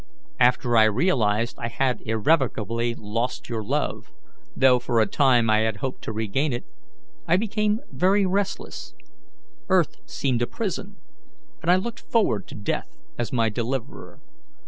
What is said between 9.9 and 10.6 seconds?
seemed a